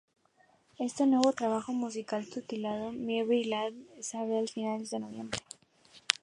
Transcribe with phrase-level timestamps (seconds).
[0.79, 5.37] Este nuevo trabajo musical titulado Merrie Land, saldrá a finales de noviembre.